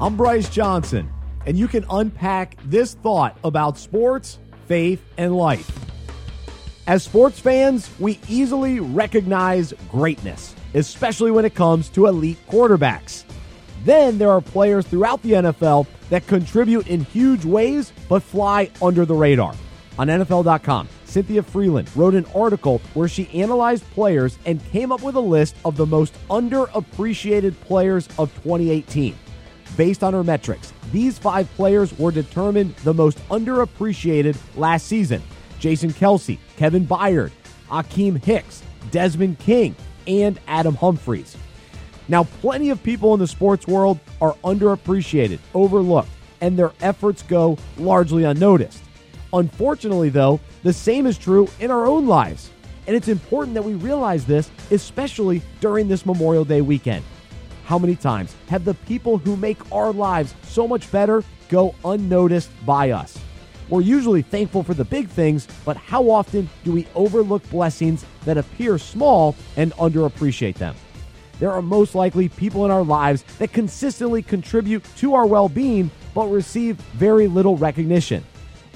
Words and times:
I'm 0.00 0.16
Bryce 0.16 0.48
Johnson, 0.48 1.10
and 1.44 1.58
you 1.58 1.66
can 1.66 1.84
unpack 1.90 2.56
this 2.66 2.94
thought 2.94 3.36
about 3.42 3.76
sports, 3.76 4.38
faith, 4.68 5.02
and 5.16 5.36
life. 5.36 5.68
As 6.86 7.02
sports 7.02 7.40
fans, 7.40 7.90
we 7.98 8.20
easily 8.28 8.78
recognize 8.78 9.74
greatness, 9.90 10.54
especially 10.74 11.32
when 11.32 11.44
it 11.44 11.56
comes 11.56 11.88
to 11.90 12.06
elite 12.06 12.38
quarterbacks. 12.48 13.24
Then 13.84 14.18
there 14.18 14.30
are 14.30 14.40
players 14.40 14.86
throughout 14.86 15.20
the 15.22 15.32
NFL 15.32 15.88
that 16.10 16.28
contribute 16.28 16.86
in 16.86 17.00
huge 17.00 17.44
ways 17.44 17.92
but 18.08 18.22
fly 18.22 18.70
under 18.80 19.04
the 19.04 19.16
radar. 19.16 19.56
On 19.98 20.06
NFL.com, 20.06 20.88
Cynthia 21.06 21.42
Frelund 21.42 21.88
wrote 21.96 22.14
an 22.14 22.26
article 22.36 22.80
where 22.94 23.08
she 23.08 23.28
analyzed 23.30 23.82
players 23.90 24.38
and 24.46 24.64
came 24.66 24.92
up 24.92 25.02
with 25.02 25.16
a 25.16 25.20
list 25.20 25.56
of 25.64 25.76
the 25.76 25.86
most 25.86 26.14
underappreciated 26.28 27.58
players 27.62 28.06
of 28.16 28.32
2018. 28.44 29.16
Based 29.76 30.02
on 30.02 30.12
her 30.12 30.24
metrics, 30.24 30.72
these 30.92 31.18
five 31.18 31.52
players 31.54 31.96
were 31.98 32.10
determined 32.10 32.74
the 32.76 32.94
most 32.94 33.18
underappreciated 33.28 34.36
last 34.56 34.86
season 34.86 35.22
Jason 35.58 35.90
Kelce, 35.90 36.38
Kevin 36.56 36.86
Byard, 36.86 37.32
Akiem 37.68 38.22
Hicks, 38.22 38.62
Desmond 38.90 39.38
King, 39.38 39.74
and 40.06 40.38
Adam 40.46 40.74
Humphries. 40.74 41.36
Now, 42.08 42.24
plenty 42.40 42.70
of 42.70 42.82
people 42.82 43.12
in 43.14 43.20
the 43.20 43.26
sports 43.26 43.66
world 43.66 43.98
are 44.20 44.34
underappreciated, 44.44 45.40
overlooked, 45.54 46.08
and 46.40 46.58
their 46.58 46.72
efforts 46.80 47.22
go 47.22 47.58
largely 47.76 48.24
unnoticed. 48.24 48.82
Unfortunately, 49.32 50.08
though, 50.08 50.40
the 50.62 50.72
same 50.72 51.06
is 51.06 51.18
true 51.18 51.48
in 51.60 51.70
our 51.70 51.86
own 51.86 52.06
lives. 52.06 52.50
And 52.86 52.96
it's 52.96 53.08
important 53.08 53.52
that 53.54 53.62
we 53.62 53.74
realize 53.74 54.24
this, 54.24 54.50
especially 54.70 55.42
during 55.60 55.88
this 55.88 56.06
Memorial 56.06 56.44
Day 56.44 56.62
weekend. 56.62 57.04
How 57.68 57.78
many 57.78 57.96
times 57.96 58.34
have 58.48 58.64
the 58.64 58.72
people 58.72 59.18
who 59.18 59.36
make 59.36 59.58
our 59.70 59.92
lives 59.92 60.34
so 60.42 60.66
much 60.66 60.90
better 60.90 61.22
go 61.50 61.74
unnoticed 61.84 62.48
by 62.64 62.92
us? 62.92 63.18
We're 63.68 63.82
usually 63.82 64.22
thankful 64.22 64.62
for 64.62 64.72
the 64.72 64.86
big 64.86 65.10
things, 65.10 65.46
but 65.66 65.76
how 65.76 66.08
often 66.08 66.48
do 66.64 66.72
we 66.72 66.86
overlook 66.94 67.46
blessings 67.50 68.06
that 68.24 68.38
appear 68.38 68.78
small 68.78 69.36
and 69.58 69.74
underappreciate 69.74 70.54
them? 70.54 70.76
There 71.40 71.52
are 71.52 71.60
most 71.60 71.94
likely 71.94 72.30
people 72.30 72.64
in 72.64 72.70
our 72.70 72.82
lives 72.82 73.22
that 73.38 73.52
consistently 73.52 74.22
contribute 74.22 74.82
to 74.96 75.14
our 75.14 75.26
well 75.26 75.50
being, 75.50 75.90
but 76.14 76.28
receive 76.28 76.76
very 76.94 77.26
little 77.26 77.58
recognition. 77.58 78.24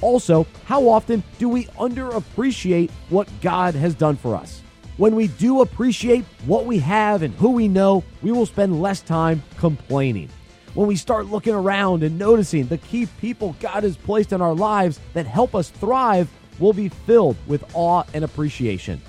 Also, 0.00 0.48
how 0.64 0.88
often 0.88 1.22
do 1.38 1.48
we 1.48 1.66
underappreciate 1.78 2.90
what 3.08 3.28
God 3.40 3.76
has 3.76 3.94
done 3.94 4.16
for 4.16 4.34
us? 4.34 4.62
When 4.96 5.14
we 5.14 5.28
do 5.28 5.62
appreciate 5.62 6.24
what 6.44 6.66
we 6.66 6.78
have 6.80 7.22
and 7.22 7.34
who 7.34 7.52
we 7.52 7.68
know, 7.68 8.04
we 8.22 8.32
will 8.32 8.46
spend 8.46 8.82
less 8.82 9.00
time 9.00 9.42
complaining. 9.56 10.28
When 10.74 10.86
we 10.86 10.96
start 10.96 11.26
looking 11.26 11.54
around 11.54 12.02
and 12.02 12.18
noticing 12.18 12.66
the 12.66 12.78
key 12.78 13.06
people 13.20 13.56
God 13.60 13.82
has 13.82 13.96
placed 13.96 14.32
in 14.32 14.42
our 14.42 14.54
lives 14.54 15.00
that 15.14 15.26
help 15.26 15.54
us 15.54 15.70
thrive, 15.70 16.30
we'll 16.58 16.72
be 16.72 16.90
filled 16.90 17.36
with 17.46 17.64
awe 17.74 18.04
and 18.14 18.24
appreciation. 18.24 19.00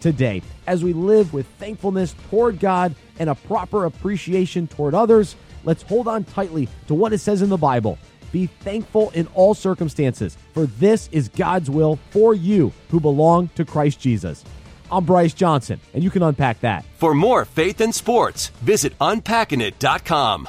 Today, 0.00 0.42
as 0.66 0.84
we 0.84 0.92
live 0.92 1.32
with 1.32 1.46
thankfulness 1.58 2.14
toward 2.30 2.60
God 2.60 2.94
and 3.18 3.28
a 3.28 3.34
proper 3.34 3.86
appreciation 3.86 4.66
toward 4.66 4.94
others, 4.94 5.36
let's 5.64 5.82
hold 5.82 6.06
on 6.06 6.24
tightly 6.24 6.68
to 6.86 6.94
what 6.94 7.12
it 7.12 7.18
says 7.18 7.42
in 7.42 7.48
the 7.48 7.56
Bible. 7.56 7.98
Be 8.30 8.46
thankful 8.46 9.10
in 9.10 9.26
all 9.34 9.54
circumstances, 9.54 10.38
for 10.54 10.66
this 10.66 11.08
is 11.12 11.28
God's 11.28 11.68
will 11.68 11.98
for 12.10 12.34
you 12.34 12.72
who 12.90 13.00
belong 13.00 13.48
to 13.56 13.64
Christ 13.64 14.00
Jesus. 14.00 14.44
I'm 14.90 15.04
Bryce 15.04 15.34
Johnson, 15.34 15.80
and 15.94 16.02
you 16.02 16.10
can 16.10 16.22
unpack 16.22 16.60
that. 16.60 16.84
For 16.98 17.14
more 17.14 17.44
faith 17.44 17.80
and 17.80 17.94
sports, 17.94 18.48
visit 18.62 18.98
unpackingit.com. 18.98 20.48